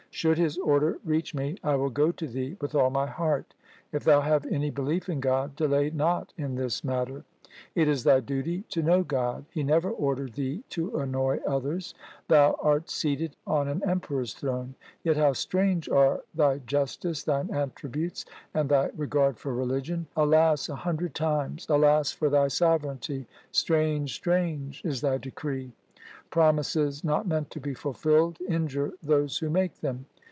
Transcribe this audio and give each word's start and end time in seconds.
Should 0.13 0.37
His 0.37 0.57
order 0.57 0.99
reach 1.05 1.33
me, 1.33 1.55
I 1.63 1.75
will 1.75 1.89
go 1.89 2.11
to 2.11 2.27
thee 2.27 2.57
with 2.59 2.75
all 2.75 2.89
my 2.89 3.07
heart. 3.07 3.53
If 3.93 4.03
thou 4.03 4.19
have 4.19 4.45
any 4.47 4.69
belief 4.69 5.07
in 5.07 5.21
God, 5.21 5.55
delay 5.55 5.89
not 5.89 6.33
in 6.37 6.55
this 6.55 6.83
matter. 6.83 7.23
It 7.75 7.87
is 7.87 8.03
thy 8.03 8.19
duty 8.19 8.63
to 8.71 8.83
know 8.83 9.03
God. 9.03 9.45
He 9.51 9.63
never 9.63 9.89
ordered 9.89 10.33
thee 10.33 10.65
to 10.71 10.97
annoy 10.97 11.37
others. 11.47 11.95
Thou 12.27 12.57
art 12.61 12.89
seated 12.89 13.37
on 13.47 13.69
an 13.69 13.81
emperor's 13.89 14.33
throne, 14.33 14.75
yet 15.01 15.15
how 15.15 15.31
strange 15.31 15.87
are 15.87 16.21
thy 16.35 16.57
justice/ 16.57 17.23
thine 17.23 17.49
attributes 17.49 18.25
and 18.53 18.67
thy 18.67 18.87
regard 18.97 19.37
for 19.39 19.53
religion! 19.55 20.07
Alas 20.17 20.67
a 20.67 20.75
hundred 20.75 21.15
times! 21.15 21.65
alas 21.69 22.11
for 22.11 22.29
thy 22.29 22.49
sovereignty! 22.49 23.27
Strange, 23.53 24.13
strange 24.13 24.81
is 24.83 24.99
thy 24.99 25.17
decree! 25.17 25.71
Promises 26.29 27.03
not 27.03 27.27
meant 27.27 27.49
to 27.51 27.59
be 27.59 27.73
fulfilled 27.73 28.39
injure 28.47 28.93
those 29.03 29.39
who 29.39 29.49
make 29.49 29.81
them. 29.81 30.05